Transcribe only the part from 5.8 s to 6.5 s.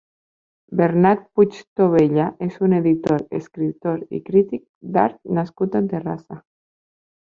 a Terrassa.